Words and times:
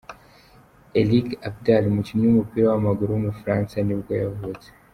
Eric 0.99 1.27
Abidal, 1.47 1.83
umukinnyi 1.87 2.23
w’umupira 2.25 2.65
w’amaguru 2.67 3.09
w’umufaransa 3.11 3.75
ni 3.81 3.95
bwo 3.99 4.13
yavutse. 4.23 4.67